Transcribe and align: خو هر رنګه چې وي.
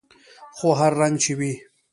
خو 0.57 0.67
هر 0.79 0.91
رنګه 1.01 1.19
چې 1.23 1.31
وي. 1.37 1.53